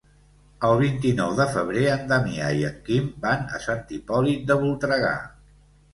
[0.67, 5.17] El vint-i-nou de febrer en Damià i en Quim van a Sant Hipòlit de Voltregà.